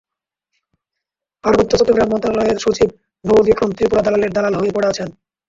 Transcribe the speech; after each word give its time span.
পার্বত্য 1.43 1.71
চট্টগ্রাম 1.71 2.09
মন্ত্রণালয়ের 2.11 2.57
সচিব 2.59 2.89
নববিক্রম 3.25 3.69
ত্রিপুরা 3.73 4.01
দালালের 4.05 4.35
দালাল 4.35 4.53
হয়ে 4.57 4.75
পড়ে 4.75 4.89
আছেন। 4.91 5.09